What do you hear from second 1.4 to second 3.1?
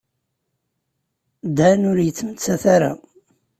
Dan ur yettmettat ara.